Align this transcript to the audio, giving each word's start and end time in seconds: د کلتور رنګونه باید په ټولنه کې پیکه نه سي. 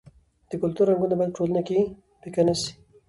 د 0.49 0.51
کلتور 0.61 0.85
رنګونه 0.89 1.15
باید 1.17 1.31
په 1.31 1.35
ټولنه 1.37 1.61
کې 1.67 1.79
پیکه 2.21 2.41
نه 2.47 2.53
سي. 2.61 2.71